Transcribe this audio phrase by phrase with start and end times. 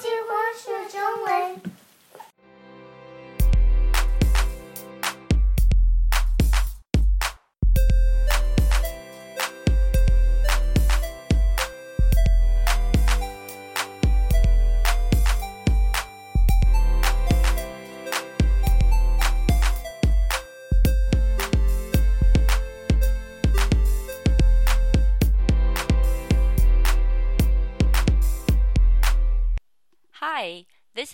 [0.00, 1.73] 喜欢学中文。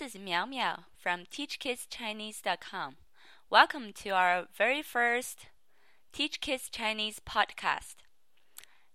[0.00, 2.96] is Miao Miao from TeachKidsChinese.com.
[3.50, 5.46] Welcome to our very first
[6.12, 7.96] Teach Kids Chinese podcast.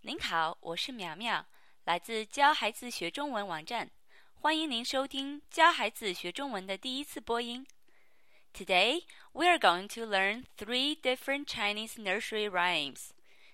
[0.01, 1.45] 您好，我是苗苗，
[1.85, 3.91] 来自教孩子学中文网站，
[4.33, 7.65] 欢迎您收听教孩子学中文的第一次播音。
[8.53, 13.11] Today we are going to learn three different Chinese nursery rhymes.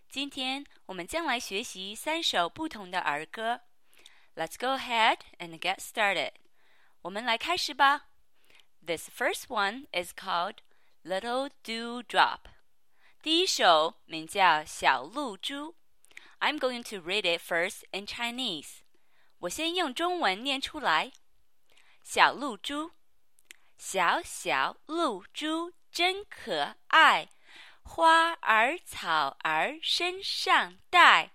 [0.09, 3.61] 今天我们将来学习三首不同的儿歌。
[4.35, 6.31] Let's go ahead and get started.
[7.02, 8.06] 我们来开始吧。
[8.86, 10.58] This first one is called
[11.02, 12.38] Little Dewdrop。
[13.20, 15.74] 第一首名叫小露珠。
[16.38, 18.82] I'm going to read it first in Chinese。
[19.38, 21.10] 我先用中文念出来。
[22.04, 22.92] 小露珠，
[23.76, 27.30] 小小露珠真可爱，
[27.82, 31.32] 花儿草儿身上带，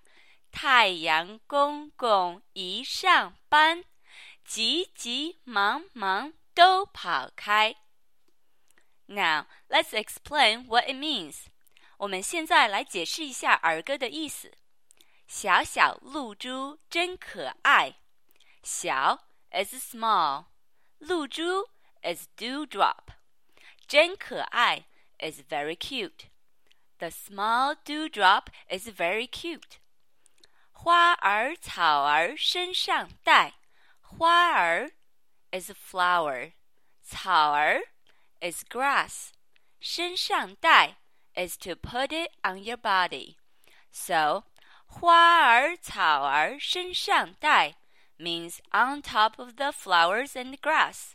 [0.50, 3.84] 太阳公公一上班。
[4.47, 7.77] 急急忙忙都跑开。
[9.07, 11.47] Now let's explain what it means.
[11.99, 14.53] 我们现在来解释一下儿歌的意思。
[15.27, 17.97] 小小露珠真可爱。
[18.63, 20.47] 小 is small，
[20.99, 21.69] 露珠
[22.03, 23.15] is dewdrop，
[23.87, 24.85] 真可爱
[25.19, 29.79] is very cute。The small dewdrop is very cute。
[30.71, 33.55] 花儿草儿身上带。
[34.07, 34.93] 花儿
[35.51, 36.53] is a flower，
[37.03, 37.81] 草儿
[38.41, 39.31] is grass，
[39.81, 40.99] 身上带
[41.35, 44.45] is to put it on your body。So
[44.87, 47.77] 花儿草儿身上带
[48.19, 51.13] means on top of the flowers and grass。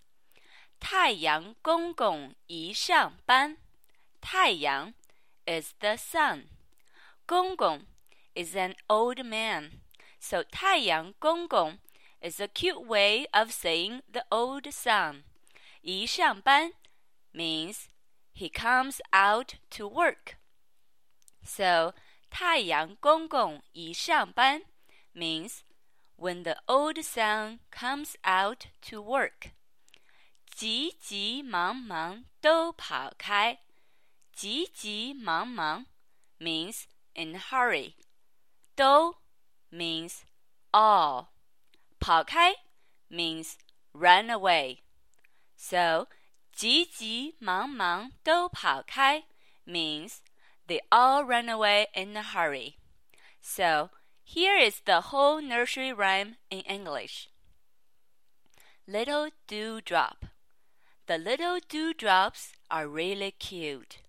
[0.79, 3.57] 太阳公公一上班，
[4.21, 4.93] 太阳
[5.45, 6.47] is the sun，
[7.25, 7.85] 公公
[8.35, 11.79] is an old man。So 太阳公公
[12.21, 15.23] is a cute way of saying the old sun.
[15.81, 16.73] 一上班
[17.33, 17.87] means
[18.33, 20.35] he comes out to work.
[21.43, 21.93] So
[22.29, 24.63] 太阳公公一上班
[25.13, 25.61] means
[26.17, 29.51] when the old sun comes out to work.
[30.51, 33.59] 急急忙忙都跑开。
[34.33, 35.85] 急急忙忙
[36.39, 37.93] means in a hurry.
[38.75, 39.15] 都
[39.71, 40.21] means
[40.71, 41.27] all.
[42.01, 42.55] 跑开
[43.09, 43.55] means
[43.93, 44.79] run away.
[45.55, 46.07] So
[46.51, 49.25] 急急忙忙都跑开
[49.65, 50.19] means
[50.67, 52.77] they all run away in a hurry.
[53.41, 53.89] So
[54.23, 57.29] here is the whole nursery rhyme in English.
[58.85, 60.25] Little dewdrop.
[61.07, 63.99] The little dewdrops are really cute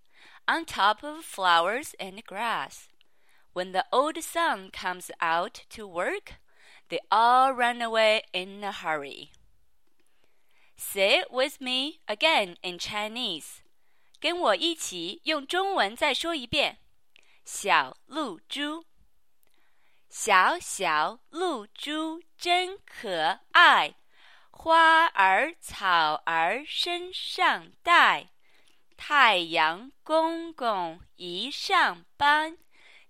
[0.48, 2.88] on top of flowers and grass.
[3.52, 6.34] When the old sun comes out to work,
[6.89, 9.31] they all ran away in a hurry.
[10.75, 13.61] Say it with me again in Chinese.
[14.19, 16.79] 跟我一起用中文再说一遍。
[17.45, 18.85] 小露珠，
[20.09, 23.95] 小小露珠真可爱，
[24.51, 28.29] 花儿草儿身上带。
[28.95, 32.57] 太阳公公一上班，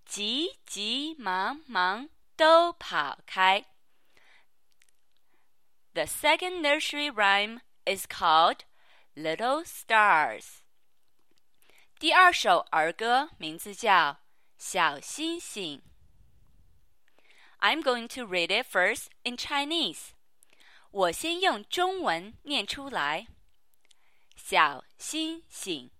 [0.06, 3.65] 急急忙忙都跑开。
[5.95, 8.61] The second nursery rhyme is called
[9.15, 10.61] Little Stars.
[11.99, 14.13] 第二首儿歌名字叫《
[14.57, 15.79] 小星星》。
[17.61, 20.11] I'm going to read it first in Chinese.
[20.93, 23.27] 我先用中文念出来。
[24.37, 25.91] 小星星，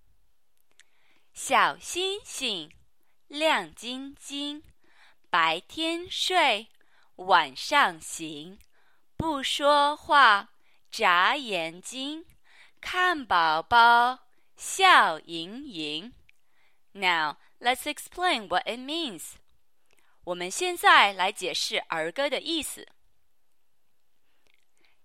[1.35, 2.73] 小星星，
[3.27, 4.63] 亮晶晶。
[5.34, 6.68] 白天睡，
[7.16, 8.60] 晚上醒，
[9.18, 10.52] 不说话，
[10.92, 12.28] 眨眼睛，
[12.80, 16.14] 看宝宝笑盈盈。
[16.92, 19.32] Now let's explain what it means.
[20.26, 22.88] 我们现在来解释儿歌的意思。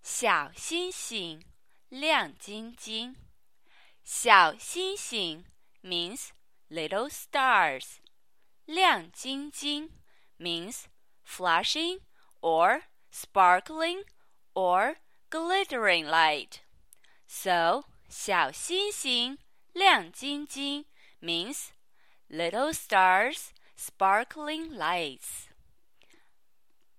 [0.03, 1.43] 小星星
[1.89, 3.17] 亮晶晶，
[4.05, 5.47] 小星星
[5.83, 6.29] means
[6.69, 7.93] little stars，
[8.67, 9.91] 亮晶晶。
[10.38, 10.88] means
[11.24, 12.00] flashing
[12.42, 14.04] or sparkling
[14.54, 14.98] or
[15.30, 16.62] glittering light.
[17.28, 19.38] So 小星星
[19.74, 20.86] 亮晶晶
[21.20, 21.70] means
[22.30, 25.48] little stars sparkling lights.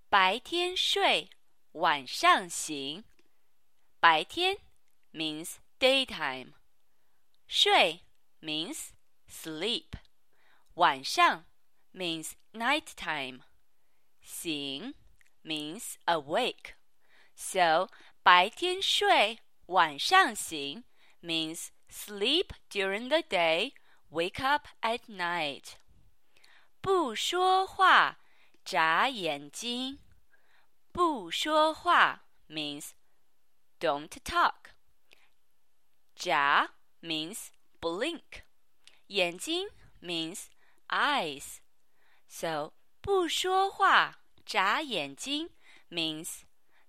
[0.09, 1.31] 白天睡，
[1.73, 3.05] 晚上醒。
[4.01, 4.59] 白天
[5.13, 6.53] means daytime.
[7.47, 8.03] 睡
[8.41, 8.91] means
[9.29, 9.93] sleep.
[10.75, 11.45] 晚上
[11.93, 13.43] means nighttime.
[14.23, 14.95] 醒
[15.45, 16.75] means awake.
[17.35, 17.89] So
[18.23, 20.85] 白天睡，晚上醒
[21.21, 23.73] means sleep during the day,
[24.11, 25.75] wake up at night.
[26.81, 28.19] 不说话，
[28.65, 30.01] 眨眼睛。
[30.93, 32.91] 不说话 means
[33.81, 34.73] don't talk.
[36.15, 37.49] 眨 means
[37.81, 38.45] blink.
[39.09, 39.69] 眼睛
[40.01, 40.47] means
[40.89, 41.59] eyes.
[42.29, 45.51] So 不说话，眨眼睛
[45.91, 46.43] means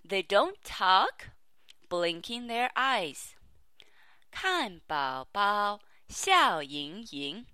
[0.04, 1.30] they don't talk,
[1.88, 3.32] blinking their eyes.
[4.30, 7.46] 看宝宝笑盈盈，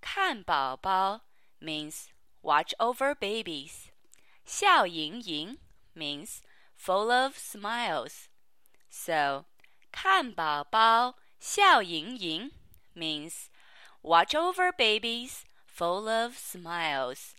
[0.00, 1.22] 看宝宝
[1.60, 2.06] means
[2.42, 3.88] watch over babies.
[4.44, 5.58] 笑盈盈
[5.94, 6.38] means
[6.76, 8.26] full of smiles.
[8.90, 9.44] So
[9.92, 12.50] 看宝宝笑盈盈
[12.94, 13.46] means
[14.02, 15.42] watch over babies
[15.73, 17.33] full of smiles.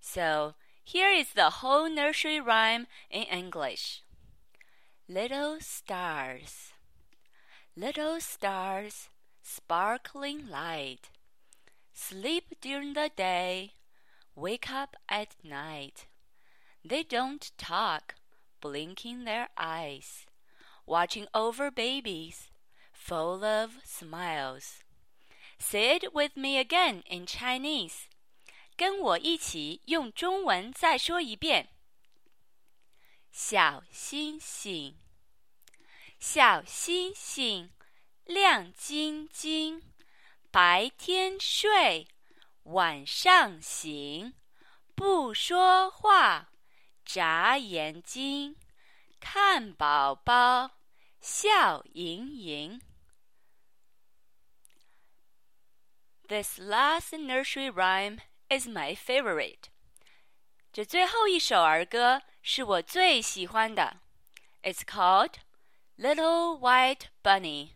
[0.00, 4.02] So here is the whole nursery rhyme in English.
[5.06, 6.72] Little stars,
[7.76, 9.10] little stars,
[9.42, 11.10] sparkling light.
[11.92, 13.72] Sleep during the day,
[14.34, 16.06] wake up at night.
[16.82, 18.14] They don't talk,
[18.62, 20.24] blinking their eyes,
[20.86, 22.50] watching over babies,
[22.90, 24.82] full of smiles.
[25.60, 28.06] Say it with me again in Chinese.
[28.76, 31.68] 跟我一起用中文再说一遍。
[33.30, 34.96] 小星星，
[36.18, 37.70] 小星星，
[38.24, 39.82] 亮晶晶。
[40.50, 42.08] 白天睡，
[42.64, 44.34] 晚上醒，
[44.96, 46.48] 不说话，
[47.04, 48.56] 眨眼睛，
[49.20, 50.72] 看宝宝，
[51.20, 52.80] 笑盈盈。
[56.29, 58.19] This last nursery rhyme
[58.49, 59.69] is my favorite.
[60.73, 63.97] 这最后一首儿歌是我最喜欢的。
[64.63, 65.35] It's called
[65.97, 67.69] Little White Bunny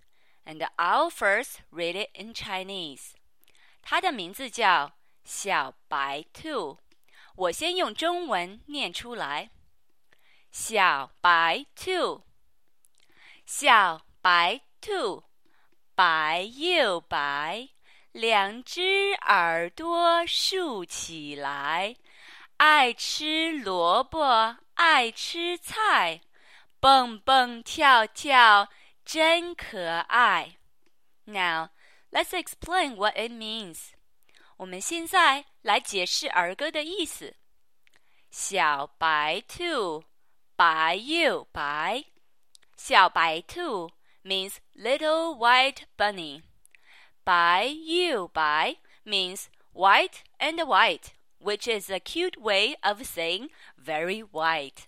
[0.46, 3.12] and I'll first read it in Chinese.
[3.82, 4.94] 它的名字叫
[5.24, 6.80] 小白兔。
[7.36, 9.50] 我先用中文念出来。
[10.52, 12.24] 小白兔，
[13.46, 15.24] 小白兔，
[15.96, 17.70] 白又白，
[18.15, 21.97] 两只耳朵竖起来，
[22.59, 26.21] 爱吃萝卜，爱吃菜，
[26.79, 28.69] 蹦蹦跳跳。
[29.05, 30.59] 真可爱。
[31.25, 31.71] Now
[32.13, 33.89] let's explain what it means.
[34.59, 37.35] 我们现在来解释儿歌的意思。
[38.31, 40.05] 小白兔，
[40.55, 42.05] 白又白。
[42.77, 43.91] 小白兔
[44.23, 46.43] means little white bunny.
[47.24, 54.88] 白又白 means white and white, which is a cute way of saying very white.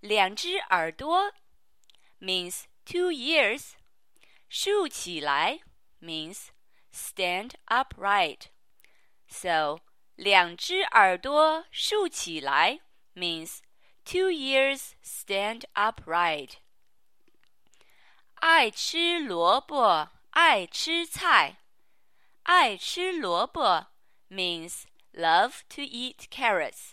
[0.00, 1.32] 两只耳朵
[2.20, 3.72] means two years.
[4.48, 5.60] 竖起来
[6.00, 6.48] means
[6.92, 8.46] stand upright.
[9.28, 9.80] So
[10.16, 12.80] 两只耳朵竖起来
[13.14, 13.58] means
[14.04, 16.58] two years stand upright.
[18.36, 21.58] 爱吃萝卜， 爱吃菜。
[22.44, 23.86] 爱吃萝卜
[24.28, 26.92] means love to eat carrots.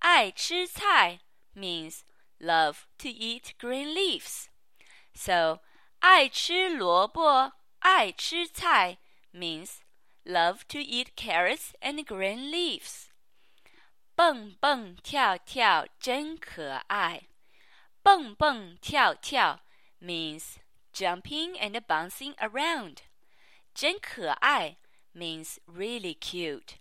[0.00, 1.20] 爱吃菜
[1.54, 2.00] means
[2.38, 4.46] love to eat green leaves.
[5.14, 5.60] So
[6.00, 8.98] 爱吃萝卜，爱吃菜
[9.32, 9.78] means
[10.24, 13.06] love to eat carrots and green leaves.
[14.14, 17.28] 蹦蹦跳跳真可爱。
[18.02, 19.60] 蹦蹦跳跳
[20.00, 20.56] means
[20.92, 23.02] jumping and bouncing around.
[23.74, 24.76] 真可爱
[25.14, 26.78] means really cute.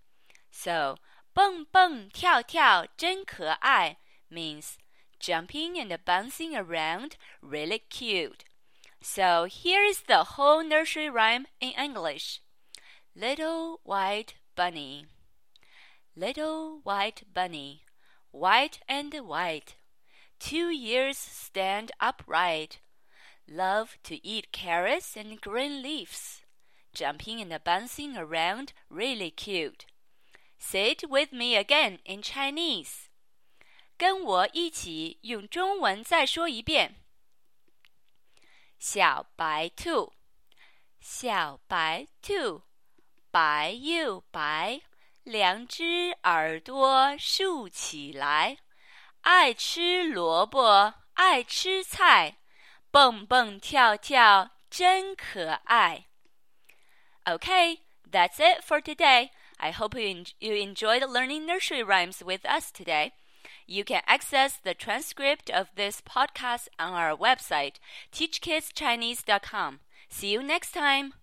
[0.52, 0.98] So
[1.34, 3.98] 蹦蹦跳跳真可爱
[4.30, 4.78] means
[5.20, 8.46] jumping and bouncing around, really cute.
[9.02, 12.42] So here is the whole nursery rhyme in English.
[13.16, 15.06] Little white bunny.
[16.16, 17.84] Little white bunny,
[18.32, 19.76] white and white.
[20.40, 22.80] Two ears stand upright.
[23.52, 26.42] Love to eat carrots and green leaves.
[26.94, 29.86] Jumping and bouncing around, really cute.
[30.60, 33.08] Say it with me again in Chinese.
[33.98, 36.96] 跟我一起用中文再说一遍。
[38.80, 40.14] 小白兔，
[41.00, 42.64] 小白兔，
[43.32, 44.82] 白又白，
[45.24, 48.58] 两只耳朵竖起来，
[49.22, 52.38] 爱吃萝卜，爱吃菜，
[52.92, 56.06] 蹦蹦跳跳真可爱。
[57.26, 59.32] Okay, that's it for today.
[59.58, 63.14] I hope you, you enjoyed learning nursery rhymes with us today.
[63.66, 67.76] You can access the transcript of this podcast on our website,
[68.14, 69.80] teachkidschinese.com.
[70.10, 71.14] See you next time.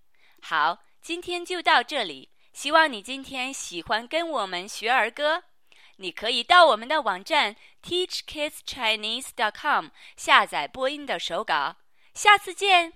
[0.43, 2.31] 好，今天就到这里。
[2.53, 5.45] 希望你今天喜欢跟我们学儿歌。
[5.97, 11.76] 你可以到我们的网站 teachkidschinese.com 下载播音的手稿。
[12.14, 12.94] 下次见。